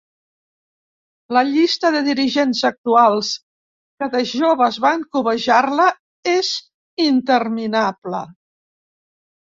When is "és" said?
6.35-6.53